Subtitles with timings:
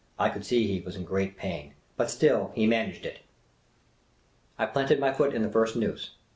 [0.17, 1.75] I could see he was in great pain.
[1.95, 3.19] But still, he managed it.
[4.57, 6.15] I planted my foot in the first noose.